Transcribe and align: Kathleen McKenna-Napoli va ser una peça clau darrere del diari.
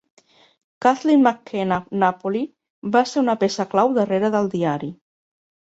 Kathleen 0.85 1.21
McKenna-Napoli 1.25 2.43
va 2.97 3.07
ser 3.13 3.23
una 3.25 3.39
peça 3.45 3.71
clau 3.77 3.97
darrere 4.01 4.35
del 4.39 4.53
diari. 4.59 4.95